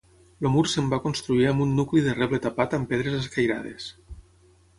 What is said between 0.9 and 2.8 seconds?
va construir amb un nucli de reble tapat